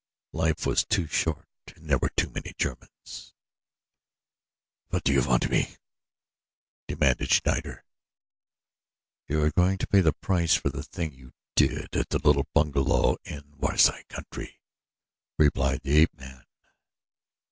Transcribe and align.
Life 0.33 0.65
was 0.65 0.83
too 0.83 1.05
short 1.05 1.45
and 1.75 1.87
there 1.87 1.99
were 1.99 2.09
too 2.17 2.31
many 2.31 2.53
Germans. 2.57 3.35
"What 4.89 5.03
do 5.03 5.13
you 5.13 5.21
want 5.23 5.45
of 5.45 5.51
me?" 5.51 5.75
demanded 6.87 7.29
Schneider. 7.29 7.83
"You 9.27 9.43
are 9.43 9.51
going 9.51 9.77
to 9.77 9.85
pay 9.85 10.01
the 10.01 10.11
price 10.11 10.55
for 10.55 10.69
the 10.69 10.81
thing 10.81 11.13
you 11.13 11.33
did 11.55 11.95
at 11.95 12.09
the 12.09 12.17
little 12.17 12.47
bungalow 12.55 13.17
in 13.25 13.51
the 13.51 13.57
Waziri 13.57 14.07
country," 14.07 14.59
replied 15.37 15.81
the 15.83 15.95
ape 15.99 16.17
man. 16.19 16.45